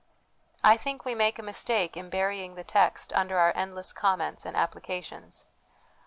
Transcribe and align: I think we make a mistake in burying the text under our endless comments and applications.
I 0.63 0.77
think 0.77 1.05
we 1.05 1.13
make 1.13 1.37
a 1.37 1.43
mistake 1.43 1.95
in 1.95 2.09
burying 2.09 2.55
the 2.55 2.63
text 2.63 3.13
under 3.13 3.37
our 3.37 3.53
endless 3.55 3.93
comments 3.93 4.47
and 4.47 4.57
applications. 4.57 5.45